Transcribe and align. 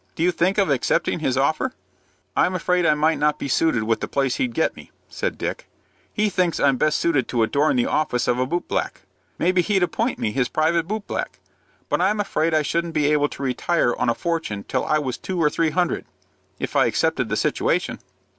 "Do 0.15 0.23
you 0.23 0.31
think 0.31 0.57
of 0.57 0.71
accepting 0.71 1.19
his 1.19 1.37
offer?" 1.37 1.73
"I'm 2.35 2.55
afraid 2.55 2.87
I 2.87 2.95
might 2.95 3.19
not 3.19 3.37
be 3.37 3.47
suited 3.47 3.83
with 3.83 3.99
the 3.99 4.07
place 4.07 4.37
he'd 4.37 4.55
get 4.55 4.75
me," 4.75 4.89
said 5.09 5.37
Dick. 5.37 5.67
"He 6.11 6.27
thinks 6.27 6.59
I'm 6.59 6.75
best 6.77 6.99
fitted 6.99 7.27
to 7.27 7.43
adorn 7.43 7.75
the 7.75 7.85
office 7.85 8.27
of 8.27 8.39
a 8.39 8.47
boot 8.47 8.67
black. 8.67 9.01
Maybe 9.37 9.61
he'd 9.61 9.83
appoint 9.83 10.17
me 10.17 10.31
his 10.31 10.49
private 10.49 10.87
boot 10.87 11.05
black; 11.05 11.37
but 11.87 12.01
I'm 12.01 12.19
afraid 12.19 12.51
I 12.51 12.63
shouldn't 12.63 12.95
be 12.95 13.11
able 13.11 13.29
to 13.29 13.43
retire 13.43 13.93
on 13.95 14.09
a 14.09 14.15
fortune 14.15 14.63
till 14.67 14.83
I 14.85 14.97
was 14.97 15.19
two 15.19 15.39
or 15.39 15.51
three 15.51 15.69
hundred, 15.69 16.05
if 16.57 16.75
I 16.75 16.87
accepted 16.87 17.29
the 17.29 17.37
situation." 17.37 17.99